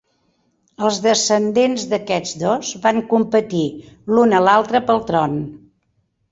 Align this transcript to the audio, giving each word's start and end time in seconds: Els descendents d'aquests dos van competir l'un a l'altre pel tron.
Els 0.87 0.95
descendents 1.03 1.83
d'aquests 1.91 2.33
dos 2.45 2.73
van 2.87 3.03
competir 3.13 3.63
l'un 4.17 4.37
a 4.39 4.43
l'altre 4.49 4.85
pel 4.91 5.07
tron. 5.15 5.41